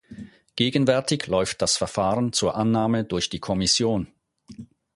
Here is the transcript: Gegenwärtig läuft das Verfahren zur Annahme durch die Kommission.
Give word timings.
Gegenwärtig 0.55 1.27
läuft 1.27 1.61
das 1.61 1.77
Verfahren 1.77 2.33
zur 2.33 2.55
Annahme 2.55 3.03
durch 3.03 3.29
die 3.29 3.37
Kommission. 3.39 4.07